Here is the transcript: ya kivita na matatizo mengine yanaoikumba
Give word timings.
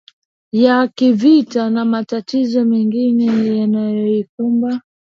ya 0.51 0.87
kivita 0.87 1.69
na 1.69 1.85
matatizo 1.85 2.65
mengine 2.65 3.57
yanaoikumba 3.59 4.81